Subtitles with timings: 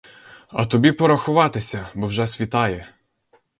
[0.49, 2.87] А тобі пора ховатися, бо вже світає.